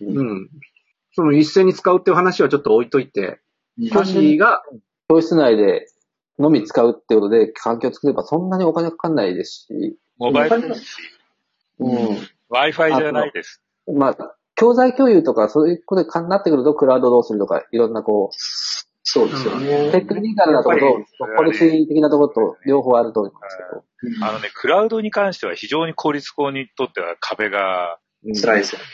[0.00, 0.48] うん。
[1.14, 3.40] その一斉に使うっていう話はちょっと置いといて、
[3.92, 4.62] 教師が、
[5.08, 5.86] 教室内で
[6.38, 10.96] のみ使うってことで環境を作ればそんなにお金かかんないですし、モバイルですし、
[11.78, 12.18] うん。
[12.50, 13.62] Wi-Fi じゃないです。
[13.86, 18.30] まあ、教材共有とかそういうことになってくると、クラウドどうするとか、いろんなこ
[19.04, 19.90] そうですよう、ね。
[19.90, 24.26] テクニカルなところと、ポリシー的なところと両方あると思いますけど。
[24.26, 28.86] あのね、クラウドに関しては非常に効率校にとっては壁が、うん辛いですよね。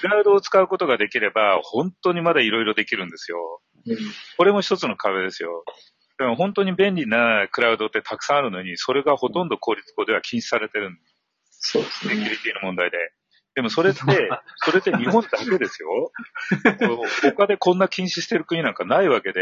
[0.00, 3.60] クラウドを使うことができれば、本当にまだいろいろできるんですよ。
[3.84, 3.96] うん
[4.36, 5.64] これも一つの壁ですよ。
[6.22, 11.00] でも本当に便利なクラウドってたくさんあるのに、それがほとんど効率校では禁止されてるんで
[11.50, 11.72] す。
[11.72, 12.14] そうですね。
[12.14, 12.98] セキュリティの問題で。
[13.56, 13.98] でもそれって、
[14.58, 16.12] それって日本だけですよ。
[17.34, 19.40] 他でこんな禁止してる国なんかないわけで、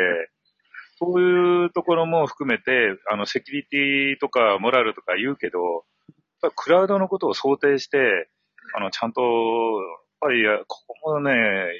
[0.97, 5.59] そういうところも含めて、あの、セキュリティとかモラルとか言うけど、
[6.43, 8.31] やっぱクラウドのことを想定して、
[8.75, 9.31] あの、ちゃんと、やっ
[10.19, 11.33] ぱりや、ここもね、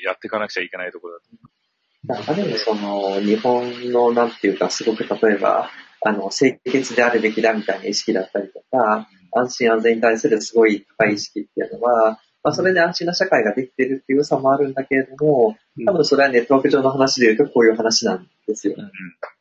[0.05, 1.60] やっていかなくちゃいけないところだと
[2.05, 5.71] なんかでもその、日本のなんていうか、すごく例えば、
[6.03, 18.77] あの、清潔であるべきだみたいな意識だったりとか、安心安全に対するすごい高い意識っていうのは、まあそれで安心な社会ができてるっていう良さもあるんだけれども、多分それはネットワーク上の話で言うとこういう話なんですよ。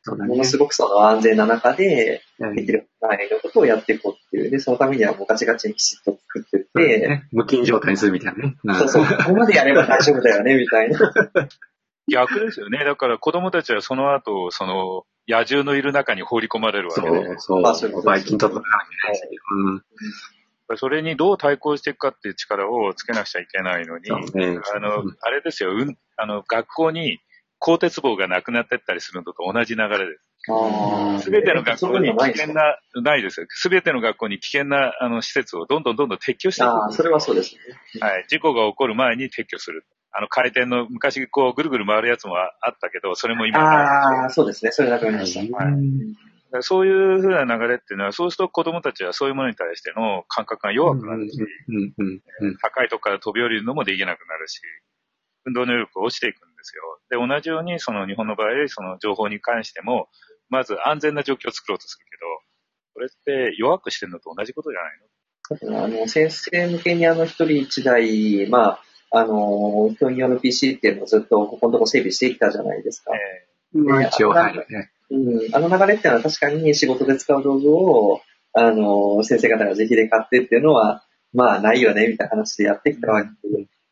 [0.02, 0.44] そうだねもの。
[0.44, 4.50] すごくその安全な中で、うんできる範囲のことをやっていこうっていう。
[4.50, 8.56] で、そのためにはもうガチガチにきちっと作ってって、ね無菌状態にするみたいなね。
[8.78, 10.98] そうそう、ここまでやれば大丈夫だよね、みたいな。
[12.10, 12.84] 逆ですよね。
[12.84, 17.62] だから子供たちはその後、その、野獣のいる中に放り込まれるわそけで、う、そう。
[17.62, 18.68] まあそういうことバイキンとかなきゃい
[19.02, 19.22] けないし。
[20.68, 20.76] うん。
[20.76, 24.60] それにどう対抗していくかっていう力をつけなくちゃいけないのに、ね。
[24.74, 27.18] あのうん、あれですよ、うん、あの、学校に
[27.58, 30.20] 鋼鉄棒がなくなってったりするのと同じ流れです。
[30.48, 33.46] あすべての学校に危険な、ないですよ。
[33.50, 36.70] すべての学校に危険な、あの、施設をどんどんどんどん撤去していく。
[36.70, 37.60] ああ、それはそうですね。
[38.00, 38.24] はい。
[38.28, 39.84] 事故が起こる前に撤去する。
[40.12, 44.72] あの、回転の、昔こう、ぐるぐる回るやつもあったけど、それも今ああ、そうですね。
[44.72, 45.56] それなくなりました。
[45.56, 45.74] はい
[46.62, 51.38] そういうふうな流れっていうのは、そうすると子供たちはそういうものに対しての感覚が弱くなるし、
[52.60, 54.60] 高いとこから飛び降りるのもできなくなるし、
[55.44, 56.98] 運動能力が落ちていくんですよ。
[57.08, 60.08] で、同じように、その日本の場合、その情報に関しても、
[60.48, 62.26] まず安全な状況を作ろうとするけど、
[62.94, 65.84] これって弱くしてるのと同じことじゃないの？
[65.84, 73.12] あの、先生向けにあの、一人一台、まあ、あの、教員用の PC っていうのをずっとここのとこ整備してきたじゃないですか。
[73.14, 74.54] えまあ一応、はい。
[74.54, 78.20] ねうん、あの流れっていうのは確かに仕事で使う道具を、
[78.52, 83.30] あの、先生方が自費で買ってっていうのは、まあないよね、みたいな話でやってきたわけ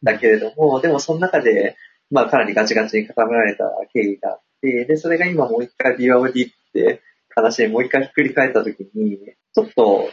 [0.02, 1.76] だけれども、でもその中で、
[2.10, 7.02] まあかなりガチガチに固められた経緯があって、で、それが今もう一回 BYOD って
[7.34, 9.18] 話にもう一回ひっくり返った時に、
[9.54, 10.08] ちょっと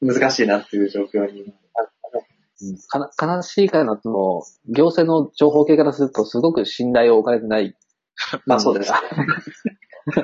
[0.00, 1.84] 難しいなっていう状況にあるかな。
[1.84, 1.91] かな
[3.20, 7.76] 悲しいかなとも、行政の情報系からするとすごく信頼を置かれてない。
[8.46, 8.98] まあそうですね。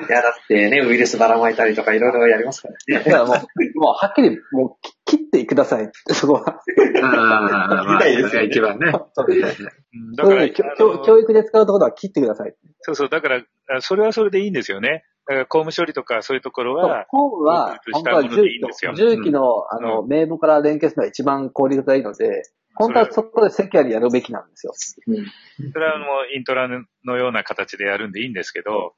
[0.08, 3.04] いや、 だってね、ウイルスばらまいたりとかいろいろやりますからね。
[3.04, 3.36] だからもう、
[3.78, 6.60] もうはっきり、もうき切ってくださいって、そこは。
[7.02, 8.92] ああ、まあ、ですよね一番ね。
[9.14, 12.54] そうですうんだから、教教教育で使うところは切ってください。
[12.80, 15.04] そうそう、だから、あそれはそれでいいんですよね。
[15.28, 24.72] だから公務処理とかそういうところは、本は、したもの本当は重でいいんですよ機の、重機の、あの、名簿から連携するのが一番効率がいいので、本当はそこでセキュアリやるべきなんですよ。
[25.06, 25.26] うん
[25.70, 26.68] それはもうイントラ
[27.04, 28.94] のような形でやるんでいいんですけど、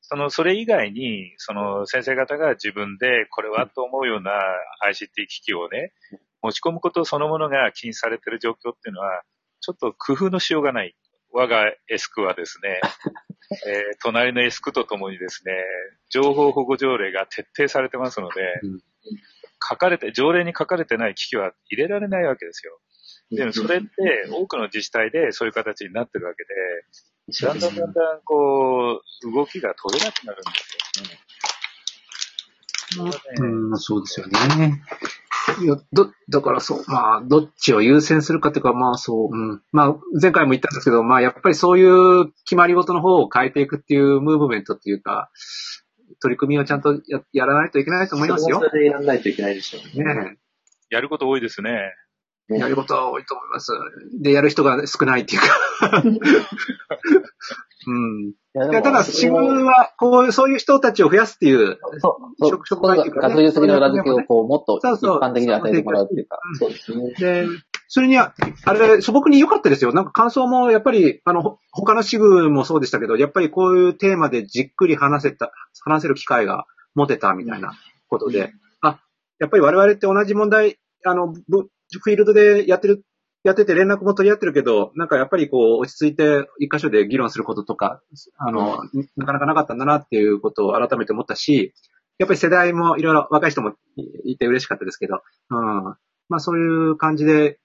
[0.00, 4.32] その、それ以外に、その先生方が自分でこれはと思うような
[4.90, 5.92] ICT 機器をね、
[6.42, 9.22] 持ち込むことそのものが禁止されている状況っていうのは、
[9.60, 10.96] ちょっと工夫のしようがない。
[11.30, 12.80] 我がエスクはですね、
[13.66, 15.52] えー隣のエスクとともにですね、
[16.10, 18.80] 情報保護条例が徹底されてますので、うん
[19.60, 22.78] 書かれて、条例に書かれてない機器は入れられないわけですよ。
[23.30, 23.88] でもそれって
[24.30, 26.50] 多くの自治体でそういう形になってるわけで、
[27.46, 30.58] だんだんだんだんこう、動きが取れなくなるんで
[32.94, 33.18] すよね。
[33.70, 34.82] うん、そうですよね。
[35.62, 39.62] いや、ど、だからそう、まあ、どっちを優先するかっていうか、まあそう、うん。
[39.72, 45.30] まあ、前回も言ったんですけど、まあ、やっぱりそういう決まり事の方を変えていくっていうムーブメントっていうか、
[46.20, 48.60] 取り組みをちゃんとややらないといけないと思いますよそ。
[48.60, 50.14] れはそれでやらないといけないでしょうね。
[50.14, 50.36] ね
[50.90, 51.92] やること多いですね。
[52.50, 52.58] え。
[52.58, 53.72] やることは多いと思います。
[54.20, 56.02] で、やる人が少ないっていうか。
[57.86, 58.34] うん。
[58.54, 66.38] ただ、仕組みは、こう、そういう人たちを増やすっていう、そう、そう、職そこが学術的な裏付けをこう、もっと一そうそう般的に与えてもらうっていうか。
[66.58, 67.12] そうですね。
[67.18, 67.46] で、
[67.86, 68.34] それには、
[68.64, 69.92] あれ、素朴に良かったですよ。
[69.92, 75.52] なんか感想も、やっぱり、あの、ほ他の支部もそうでしたけど、やっぱりこういうテーマでじっくり話せた、
[75.84, 77.72] 話せる機会が持てたみたいな
[78.08, 79.00] ことで、あ、
[79.38, 81.68] やっぱり我々って同じ問題、あの、ぶ
[82.00, 83.04] フィールドでやってる、
[83.44, 88.02] やってて連絡も取り合ってるけど、なんかやっぱりこう、落ち着いて一箇所で議論することとか、
[88.36, 88.78] あの、
[89.16, 91.72] なかなかなかったんだなっていうことを改めて思ったし、
[92.18, 93.74] やっぱり世代もいろいろ若い人も
[94.24, 95.84] いて嬉しかったですけど、うん。
[96.28, 97.58] まあそういう感じで、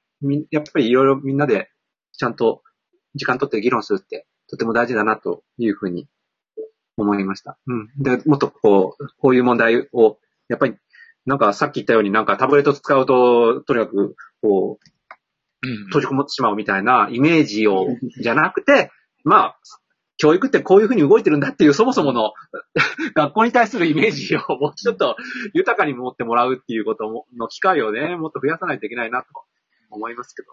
[0.51, 1.69] やっぱりいろいろみんなで
[2.13, 2.61] ちゃんと
[3.15, 6.07] 時間取って議論するってとても大事だなというふうに
[6.97, 7.57] 思いました。
[7.67, 7.89] うん。
[7.97, 10.75] で、もっとこう、こういう問題を、やっぱり、
[11.25, 15.85] なんかさっき言ったようになんかタブレット使うと、とにかく、こう、うん。
[15.85, 17.87] 閉じこもってしまうみたいなイメージを、
[18.21, 18.91] じゃなくて、
[19.23, 19.59] まあ、
[20.17, 22.33] 教育ってこういうふうに動いてるんだっていうそもそもの
[23.15, 25.17] 学校に対するイメージをもうちょっと
[25.53, 29.27] 豊かに持ってもらうっていうこともの機会をね、もっと増やさないといけないなと
[29.89, 30.47] 思いますけど。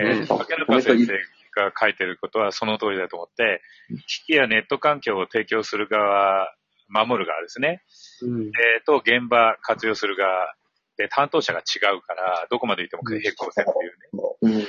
[0.00, 1.12] えー、竹中先生
[1.56, 3.62] が書いてることはその通りだと思って、
[4.06, 6.54] 機器やネット環境を提供する側、
[6.88, 7.82] 守る側ですね。
[8.22, 8.42] うん。
[8.46, 10.54] えーと、現場活用する側
[10.96, 14.58] で担当者が違うから、どこまで行っても平行線っていうね。
[14.60, 14.66] うん。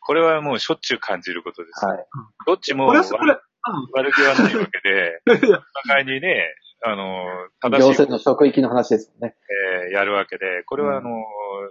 [0.00, 1.84] これはもうしょっちゅう感じることです。
[1.84, 2.06] はい。
[2.46, 3.04] どっちも悪
[3.92, 6.44] 悪気はないわけで、お互いにね、
[6.84, 7.24] あの、
[7.60, 9.34] 行正しい政の職域の話ですよね。
[9.88, 11.10] えーやるわけで、これはあの、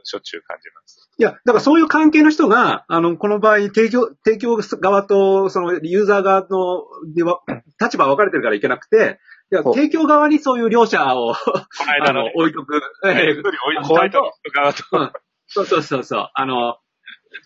[0.04, 1.10] しょっちゅう感じます。
[1.18, 7.42] いや、だからそういう関係の人が、あの、この場合、提供、提供側と、その、ユーザー側の、では、
[7.80, 9.20] 立場は分かれてるからいけなくて、
[9.52, 12.82] いや、提供側にそういう両者を、このあの間のね、、置いとく。
[13.06, 13.42] ええ
[13.84, 15.12] ホワイト側と、うん
[15.48, 16.30] そうそうそうそう。
[16.34, 16.78] あの、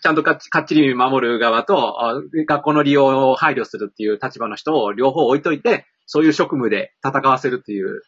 [0.02, 8.02] ちゃんとかっちかっちり守る側と、あ学校の利用を配慮するっていう立場の人を両方置いといて、そういう職務で戦わせるっていう、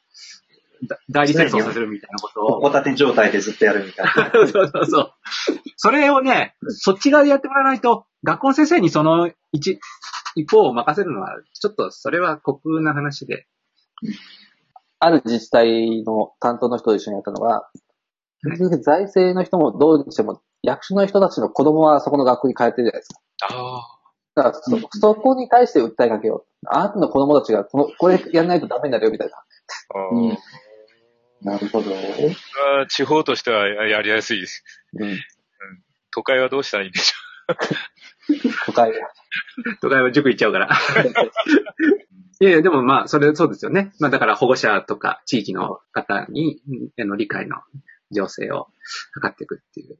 [0.89, 2.61] だ代理戦争させるみたいなことを。
[2.61, 4.31] ホタテ状態でずっとやるみたいな。
[4.33, 5.13] そうそうそう。
[5.77, 9.79] それをね、そっち側でやってもらわないと、学校の先生にその一、
[10.35, 13.47] 一方を任せるのは、ちょっとそれは酷な話で。
[14.99, 17.69] ある自治体の担当の人と一緒にやったのは、
[18.45, 23.21] 結局財政の人もどうにしても、役所の人たちの子供はそこの学校に通ってるじゃないですか。
[23.51, 23.99] あ
[24.35, 26.67] だからそ、そこに対して訴えかけよう。
[26.69, 29.37] あなたの子供たちがこの、これやんないとダメになるよみたいな。
[29.37, 29.43] あ、
[30.13, 30.39] うん
[31.43, 31.91] なるほど。
[32.89, 34.65] 地方としてはやりやすいです。
[34.95, 35.19] うん。
[36.15, 37.55] 都会はどうしたらいいんでしょ
[38.67, 38.93] 都会。
[39.81, 40.69] 都会は塾行っちゃうから。
[42.43, 43.93] いやいや、でもまあ、それそうですよね。
[44.01, 46.61] まあだから保護者とか地域の方に、
[46.97, 47.55] への理解の
[48.11, 48.67] 情勢を
[49.13, 49.97] 測っていくっていう。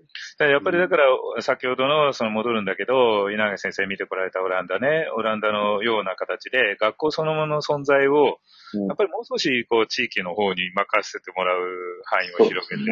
[0.51, 1.05] やっぱりだから、
[1.41, 8.41] 先ほどの、その戻るんだけど、稲垣先生見てこられたオランダね、オランダのような形で、学校そのものの存在を、
[8.75, 11.61] うんやっぱりもう少し、こう、地域の方に任せてもらう
[12.07, 12.85] 範囲を広げて、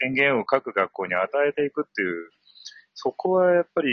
[0.00, 2.30] 権限を各学校に与えていくっていう、
[3.02, 3.88] そこはやっぱり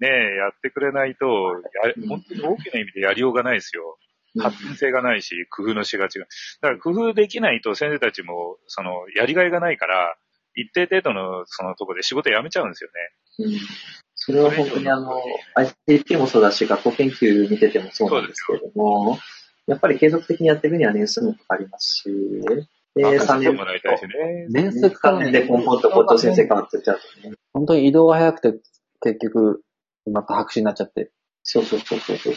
[0.00, 3.96] ね、やってくれないと、や本当に大きな意味でやりようがないですよ。
[4.38, 6.26] 発展性がないし、工夫のしがちが。
[6.60, 10.16] だから工夫できないと先生たちも、その、やりがいがないから、
[10.54, 12.90] 一定程度のそのところで仕事辞めちゃうんですよ
[13.38, 13.46] ね。
[13.46, 13.58] うん
[14.20, 15.22] それは本当にあの、
[15.86, 19.16] ICT もそうだし、学校研究見ててもそうなんですけれども、
[19.68, 22.10] やっぱり継続的にやっていくには年数もかかりますし、
[23.02, 24.46] で、3任せて年もらいたいしね。
[24.50, 27.34] 年数かか3る年で根本と校長先生変わってっちゃうとね。
[27.52, 28.58] 本当に移動が早くて、
[29.00, 29.62] 結局、
[30.12, 31.10] また白紙になっちゃって。
[31.42, 32.34] そうそうそうそうそう。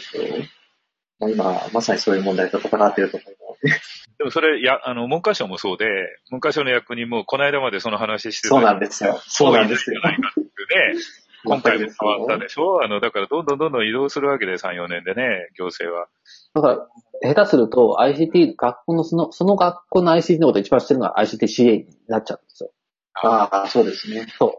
[1.18, 3.80] まあ今、まさにそういう問題と戦っていると思うので。
[4.18, 5.86] でもそれ、や、あの、文科省もそうで、
[6.30, 9.20] 文科省の役人もこの間までその話してたそうなんですよ。
[9.26, 10.00] そうなんですよ。
[10.02, 11.00] そういないんじゃないかっていうね。
[11.44, 12.82] 今回も変わったでしょ？
[12.84, 16.08] あの、だからどんどんどんどん移動するわけで、3、4年でね、行政は。
[16.54, 16.88] だか
[17.22, 22.70] ら、下手すると ICT、学校のその、その学校の ICT のことを一番知ってるのは ICTCA になっちゃうんですよ。
[23.14, 24.26] ああ、そうですね。
[24.38, 24.58] そ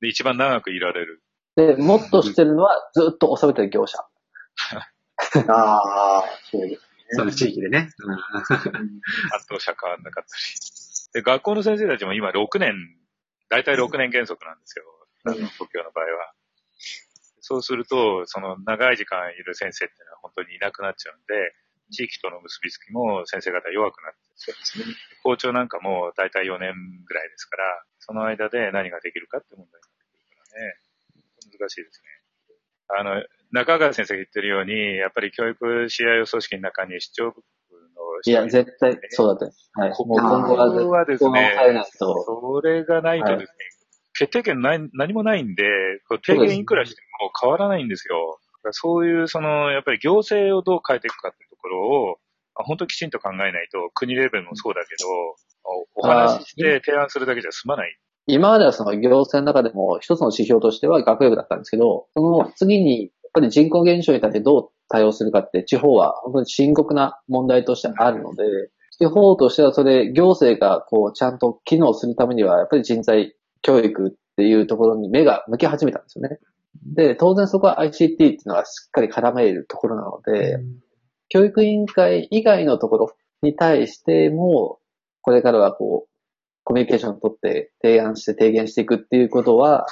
[0.00, 1.22] で、一番長くいられる。
[1.56, 1.60] う。
[1.60, 3.98] で、もっと知ってるのはずっと収めてる業者。
[5.48, 5.78] あ
[6.18, 7.82] あ、そうですその地域でね。
[7.82, 7.88] ね。
[8.00, 11.22] 担当者変わんなかったり。
[11.22, 12.74] で、学校の先生たちも今6年、
[13.48, 14.84] 大体6年原則なんですよ。
[15.32, 16.32] あの、東京の場合は。
[17.40, 21.54] そうすると、その長い時間いる先生っていうのは本当にいなくなっちゃうんで、
[21.92, 24.84] 地域との結びつきも先生方弱くなって、そうですね。
[25.22, 26.74] 校長なんかも大体4年
[27.06, 30.74] ぐらいですから、その間で何ができるかって問題になってくるからね。
[31.58, 32.08] 難しいですね。
[32.98, 37.42] あの、中川先生が言ってるように、やっぱり教育試合組織の中に市長部
[37.94, 39.54] のいや、絶対そうだって。
[39.74, 39.92] はい。
[39.92, 41.84] 今後はです対ね。
[41.92, 43.75] それがないとですね、
[44.18, 45.64] 決定権ない何もないんで、
[46.24, 48.38] 提言いくらしても変わらないんですよ。
[48.72, 52.16] そういう、その、やっぱり行政をどう変えていくかっていうところを、
[52.56, 55.08] あ本当きちんと考えないと、国レベルもそうだけど、
[55.94, 57.96] おお話しして提案するだけじゃ済まない。
[58.26, 68.44] 今まではその行政の中でも一つの指標としては学力だったんですけど、その次に、やっぱり人口減少に対してどう対応するかって地方は本当に深刻な問題としてあるので、
[68.98, 76.38] 地方としてはそれ、行政がこうちゃんと機能するためには、やっぱり人材教育っていうところに目が向き始めたんですよね。
[76.94, 80.58] で、当然そこは ICT っていうのはしっかり絡めるところなので、
[81.28, 84.78] 教育委員会以外のところに対しても、
[85.22, 86.10] これからはこう、
[86.64, 89.86] コミュニケーションを取って提案して提言していくっていうことは、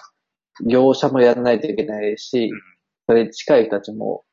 [0.68, 2.50] 業者もやらないといけないし、
[3.06, 4.24] それに近い人たちも、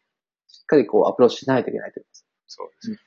[0.47, 2.25] しっかりこうアプローチしないといけないと思います。
[2.47, 2.97] そうですね。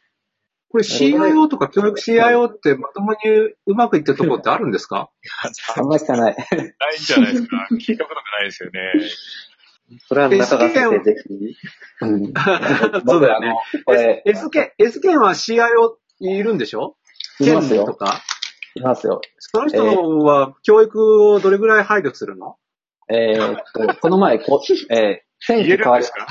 [0.75, 3.19] これ CIO とか教育 CIO ってまともに
[3.65, 5.09] うまくいってるところってあるんですか？
[5.77, 6.37] あんまり聞かない。
[6.37, 7.69] ないんじゃないですか？
[7.71, 8.81] 聞いたことがないですよね。
[10.09, 11.57] それは中川先生、ぜひ。
[12.01, 12.33] うん。
[13.07, 14.23] そうだよね。
[14.27, 15.69] S 県、S 県は CIO
[16.19, 16.97] いるんでしょ？
[17.39, 18.21] いますよ県とか？
[18.75, 19.21] いますよ。
[19.39, 19.79] その人
[20.25, 22.57] は教育をどれぐらい配慮するの？
[23.09, 24.61] えーっと、この前、こ
[24.91, 26.27] え言えるんですか？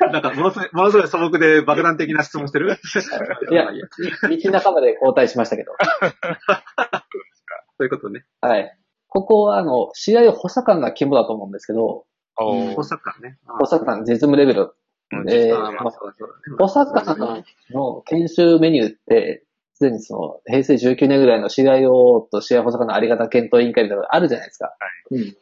[0.12, 2.76] なんかものすごい、ものすごい素朴で爆弾的な質問してる？
[3.50, 3.66] いや
[4.52, 5.72] 道半ばで交代しましたけど。
[7.78, 8.24] そういうことね。
[8.40, 8.76] はい。
[9.08, 12.04] ここは、あの、試合補佐官が肝だと思うんですけど、
[12.74, 13.38] 補佐官ね。
[13.46, 14.62] 補佐官実務レベル。
[15.12, 15.52] うんで、
[16.58, 17.16] 補佐官
[17.72, 24.72] の研修メニューって、すでにその、平成19年ぐらいの CIO と試合補佐官のあり方検討委員会みたいなのがあるじゃないですか。
[25.10, 25.36] うん。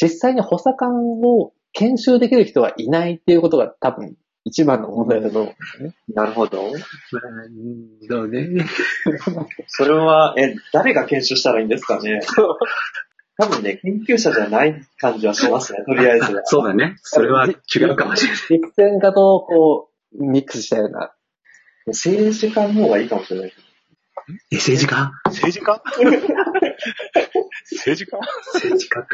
[0.00, 5.94] 実際に補佐官を研修できる人はいないっていうことが多分一番の問題だと思うんですよね。
[6.14, 6.62] なるほど。
[6.64, 6.72] うん
[8.08, 8.64] そうね。
[9.68, 12.20] それは、え、誰が研修したらいいんですかね？
[13.38, 16.42] 多分ね、研究者じゃない感じはしますね、とりあえずは。
[16.44, 16.96] そうだね。
[17.02, 18.38] それは違うかもしれない。
[18.76, 21.12] 実践家とこう、ミックスしたような。
[21.86, 23.52] 政治家の方がいいかもしれない。
[24.50, 25.12] え、政治家？
[25.26, 25.82] 政治家？
[27.72, 28.18] 政治家？
[28.54, 29.08] 政治家か。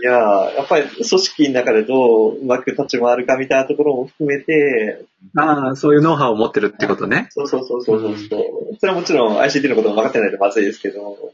[0.00, 5.04] いやーやっぱり組織の中でどううまく立ち回るかみたいなところも含めて、
[5.36, 7.28] ああ、そういうノウハウを持ってるってことね。
[7.30, 8.18] そうそうそうそうそう。
[8.78, 11.32] それはもちろん ICT のことも分かってないとまずいですけど、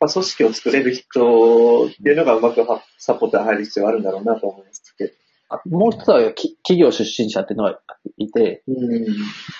[0.00, 5.12] まあ、組織を作れる人っていうのがうまくはサポートが入る必要があるんだろうなと思いますけど。
[5.50, 7.78] あもう一つはき企業出身者っていうのが
[8.16, 9.06] いて、うん。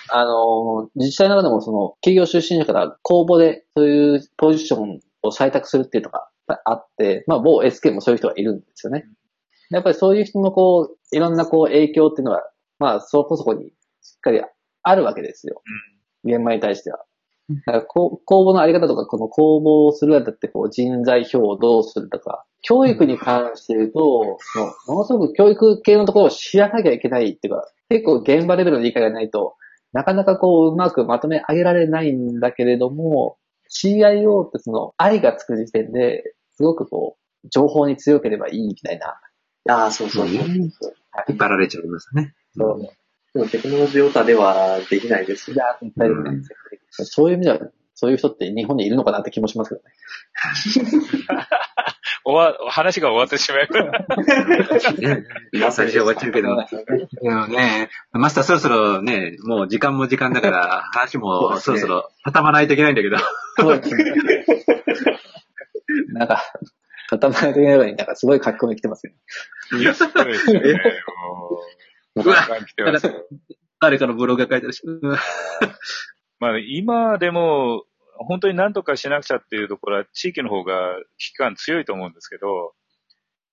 [0.09, 6.29] あの、自治体の中でもその企業出身者から公募でそういうポジションを採択するっていうのが
[6.65, 9.05] あって、まあ某 SK もそういう人がいるんですよね。
[9.69, 12.41] やっぱりそういう人のこう、いろんなこう影響っていうのは
[12.81, 13.65] まあ、そこそこに
[14.01, 14.41] しっかり
[14.81, 15.61] あるわけですよ。
[16.23, 16.97] 現場に対しては。
[17.47, 24.37] だから公募のあり方とか、この公募をするにあたってこう人材票をどうするとか、教育に関して言うと、
[24.87, 29.55] ものすごく教育系のところを知らなきゃいけないっていうか、結構現場レベルの理解がないと、
[29.93, 33.37] なかなかこううまくまとめ上げられないんだけれども、
[33.69, 39.19] CIO ってその愛がつく時点で、すごくこう、情報に強ければいいみたいな。
[39.69, 40.45] ああ、そうそうそう。
[40.45, 40.71] うん
[41.27, 42.33] 引っ張られちゃいますね。
[42.55, 42.81] そう
[43.33, 45.55] でもテクノロジーオタではできないですい。
[45.55, 46.43] や、絶対にね
[46.89, 47.59] そういう意味では、
[47.95, 49.89] そういう人って日本にいるのかなって気もしますけどね。
[52.23, 55.01] 終わ、話が終わってしまう。
[55.01, 55.25] ね
[55.71, 56.55] 最初終わっちゃうけど。
[57.21, 63.17] でもね、マスターそろそろね、もう時間も時間だから、話もそろそろ畳まないといけないんだけど。
[63.57, 64.13] そうですね。
[66.13, 66.43] なんか、
[67.09, 69.13] 畳まないといけないように、なんかすごい書き込み来てますよ。
[69.79, 70.61] いや、すごいですね。
[72.15, 72.35] もう、うわ。
[73.81, 74.81] 誰かのブログが書いてあるし。
[74.85, 75.01] うん
[76.39, 77.83] まあ、今でも、
[78.25, 82.73] 本当に何とかしなくちゃっていうところは、地域の方が危機感強いと思うんですけど、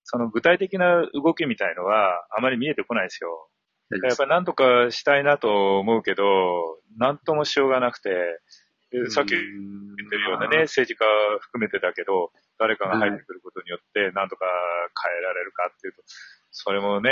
[0.03, 3.49] その具体的な動きみたいのは、あまり見えてこないですよ。
[3.91, 8.09] やっぱり何とかしたいなと思うけど、何ともしようがなくて、
[8.91, 11.05] でさっき言ってるようなね、政治家
[11.41, 14.45] 含めてだけど、誰かが入ってくることによって、何とか
[15.03, 16.01] 変えられるかっていうと、
[16.51, 17.09] それもね、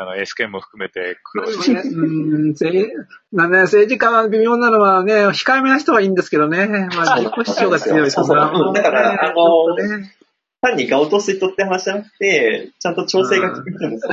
[0.00, 2.88] あの、S 県も含めて苦労して、うん、政
[3.32, 6.66] なんね、政治家は微妙なのはね、控えめな人はいいんですけどね。
[6.66, 10.14] まあ、自己主張が強いそうそうはだからあのね
[10.60, 14.12] 単に画落とす人って話じゃなくて、ちゃんと調整が効くんですよ。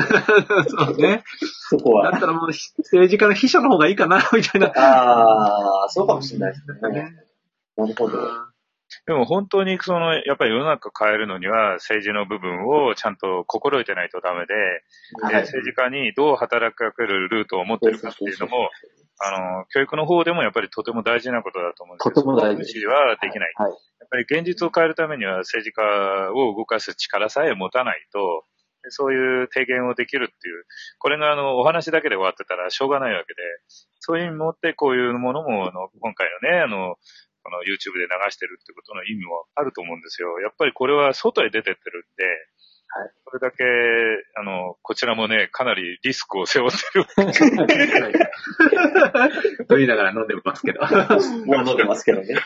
[0.88, 1.24] そうね。
[1.42, 2.12] そこは。
[2.12, 4.68] だったらもう政治家の秘書の方がいいかな、みたいな。
[4.68, 6.90] ああ、そうかもしれないですね。
[6.92, 7.16] ね
[7.78, 8.18] なるほど。
[9.06, 14.54] でも本当にその、やっぱり世の中変えるのには政治の部分をちゃんと心得てないとダメで、
[15.30, 18.70] で政治家にどう働きかけるルートを持ってるかっていうのも、
[19.20, 22.10] あの、教育の方でもやっぱりとても大事なことだと思うんです。
[22.10, 22.58] けど、とても大事。
[22.58, 23.54] 無視はできない。
[23.56, 23.72] はい。
[23.72, 23.76] や
[24.06, 28.46] っぱり現実を変えるためには政治家を動かす力さえ持たないと、
[28.84, 30.66] でそういう提言をできるっていう、
[31.00, 33.42] これがあの、お話だけで終わってたらしょうがないわけで、
[34.00, 36.98] そういう意味を持ってこういうものも、あの、今回のね、あの、
[37.46, 40.40] この YouTube で流してるってことの意味もあると思うんですよ。
[40.40, 42.26] やっぱりこれは外へ出てってるんで、
[42.88, 43.64] はいそれだけ、
[44.40, 47.06] あの、こちらもね、かなりリスクを背負ってる。
[49.68, 50.80] と言いながら飲んでますけど。
[51.46, 52.38] も う飲んでますけどね。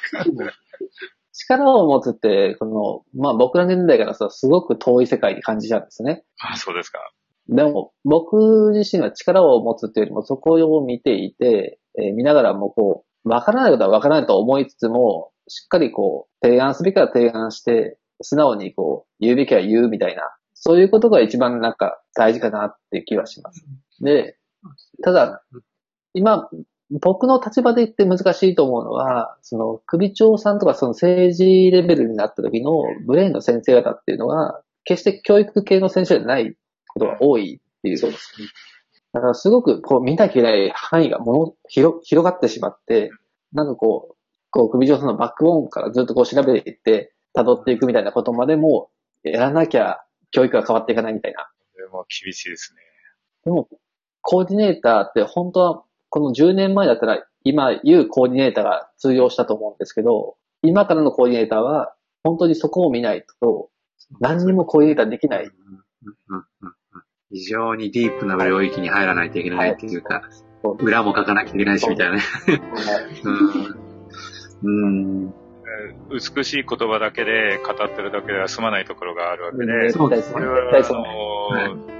[1.34, 6.24] 力を持つって、この、まあ僕ら年代からさ、すごく遠い世界に感じちゃうんですね。
[6.40, 7.12] あ、そうですか。
[7.48, 23.64] でも、僕自身は力を持つっていうよりも、そこを見ていて、えー見ながらもこう、わからないことはわからないと思いつつも、しっかりこう、提案すべきは提案して、素直にこう、言うべきは言うみたいな、そういうことが一番なんか大事かなって気はします。
[24.02, 24.38] で、
[25.04, 25.44] ただ、
[26.14, 26.50] 今、
[27.02, 32.72] 僕の立場で言って難しいと思うのは、その首長さんとかその政治レベルになった時の
[33.06, 36.56] ブレインの先生方っていうのは、決して教育系の先生じゃない
[36.88, 37.98] ことが多いっていう。
[37.98, 38.48] そうですね。
[39.14, 43.12] だからすごくこう見なきゃいけない範囲がもの広広がってしまって、
[43.54, 44.16] なんかこう、
[44.52, 48.90] こう首長さんのバックボーンからずっとこう調べていって、辿っていくみたいなことまでも
[49.24, 50.02] やらなきゃ
[50.32, 51.48] 教育が変わっていかないみたいな。
[51.76, 52.82] でも厳しいですね。
[53.46, 53.68] でも、
[54.22, 61.94] コーディネーターって本当はこの10年前だったら今言うコーディネーターが通用したと思うんですけど、今からのコーディネーターは
[62.24, 63.70] 本当にそこを見ないと
[64.20, 65.50] 何にもコーディネーターできない。
[67.32, 70.24] 非常にディープな領域に入らないといけないっていうか、
[70.64, 72.22] そう裏も書かなきゃいけないしみたいなね。
[73.24, 73.76] うん。
[74.64, 74.90] う
[75.28, 75.34] ん。
[76.12, 80.10] 美しい言葉だけで語ってるだけでは済まないところがあるわけで、そう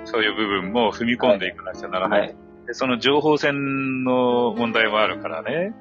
[0.06, 2.20] そういう部分も踏み込んでいかなくちゃならない。
[2.22, 2.36] はい。
[2.66, 5.74] でその情報戦の問題もあるからね、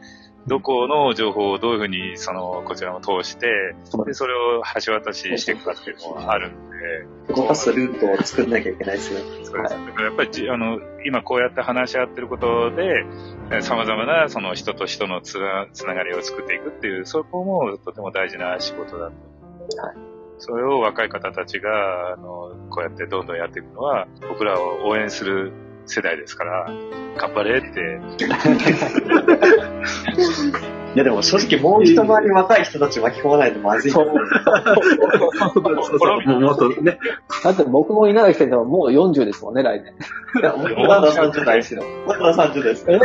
[0.49, 3.47] どこの情報をどういうふうに、その、こちらも通して、
[4.07, 6.71] で、それを橋渡ししていくかっていうのはあるん
[7.29, 9.21] で、動かすルートを作んなきゃいけないですね。
[9.21, 9.53] そうです。
[9.53, 13.05] だからやっぱりじ、あの、今こうやって話し合ってることで、
[13.51, 19.15] え様々なその人と人のつなつながりを作っていくっていう、そこもとても大事な仕事だと。
[20.39, 25.53] それを若い方たちが、あの、こうやってどんどんやっていくのは、僕らを応援する
[25.89, 26.67] 世代ですから、
[27.17, 28.01] 頑張れって、
[30.99, 33.91] やでも正直もう一回り若い人たち巻き込まないとまずい。
[33.91, 34.07] そう。
[34.07, 34.17] そう
[35.99, 36.27] そう。
[36.27, 36.99] もうもっとね。
[37.45, 39.95] だって僕も稲垣先生はもう40ですもんね、来年。
[40.41, 40.69] いやま
[41.01, 41.85] だ30代ですよ。
[42.07, 42.87] まだ30です。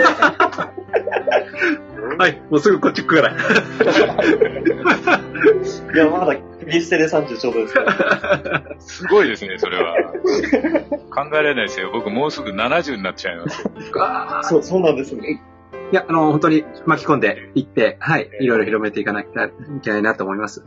[2.17, 3.35] はい、もうすぐこっち来るから。
[5.93, 8.63] いや、まだ、切り捨てで30ちょうどですから。
[8.79, 9.95] すごいですね、それは。
[11.09, 11.91] 考えられないですよ。
[11.93, 13.71] 僕もうすぐ70になっちゃいますよ。
[14.43, 15.41] そう、そうなんですね。
[15.93, 19.51] いや、あの、本当に巻き込んでいって、はい、いろいろ広めていかなきゃい
[19.83, 20.61] けないなと思います。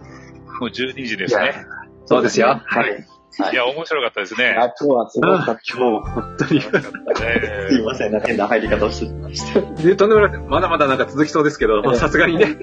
[0.60, 1.66] もう12時ですね。
[2.04, 2.62] そうですよ。
[2.64, 3.04] はい。
[3.52, 4.56] いや、面白かったですね。
[4.58, 5.52] あ今日はすごかった。
[5.52, 6.60] 今日、本当に。
[6.60, 9.60] すいません、なんか変な入り方をしてました。
[9.82, 10.38] で、とんでもない。
[10.40, 12.56] まだまだなんか続きそうですけど、さすがにね。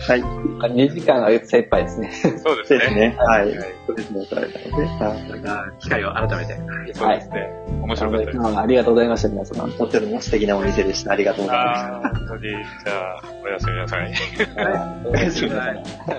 [0.00, 0.22] はい。
[0.22, 2.10] 2時間が精一杯ですね。
[2.44, 3.16] そうですね。
[3.18, 3.74] はいはい。
[3.86, 4.84] そうですね、取られたので。
[4.86, 6.56] はいあ機会を改めて。
[6.94, 7.48] そうですね。
[7.82, 8.58] 面白かったです。
[8.58, 9.68] ありがとうございました、皆様。
[9.68, 11.12] とっても素敵なお店でした。
[11.12, 12.42] ありがとうございまああ、本当に。
[12.42, 14.00] じゃあ、おやすみなさい。
[14.02, 15.30] はい。
[15.30, 15.46] す。
[15.46, 15.56] はい。
[15.56, 15.78] はい、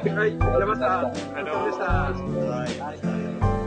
[0.10, 1.08] ありがとうございました。
[1.08, 1.84] お疲れ様でした。
[2.86, 3.61] はい